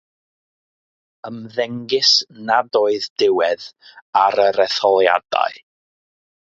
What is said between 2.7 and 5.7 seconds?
oedd diwedd ar yr etholiadau.